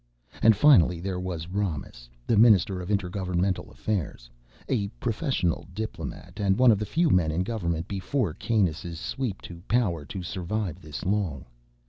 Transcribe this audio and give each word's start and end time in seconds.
And 0.41 0.55
finally 0.55 0.99
there 0.99 1.19
was 1.19 1.45
Romis, 1.45 2.09
the 2.25 2.35
Minister 2.35 2.81
of 2.81 2.89
Intergovernmental 2.89 3.69
Affairs. 3.71 4.31
A 4.67 4.87
professional 4.99 5.67
diplomat, 5.75 6.39
and 6.39 6.57
one 6.57 6.71
of 6.71 6.79
the 6.79 6.87
few 6.87 7.11
men 7.11 7.29
in 7.29 7.43
government 7.43 7.87
before 7.87 8.33
Kanus' 8.33 8.97
sweep 8.99 9.43
to 9.43 9.61
power 9.67 10.03
to 10.05 10.23
survive 10.23 10.81
this 10.81 11.05
long. 11.05 11.45